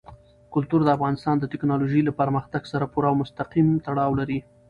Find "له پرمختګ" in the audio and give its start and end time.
2.05-2.61